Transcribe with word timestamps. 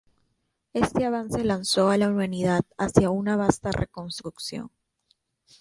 Este 0.73 1.05
avance 1.05 1.43
lanzó 1.43 1.91
a 1.91 1.97
la 1.97 2.09
humanidad 2.09 2.61
hacia 2.75 3.11
una 3.11 3.35
vasta 3.35 3.71
reconstrucción. 3.71 4.71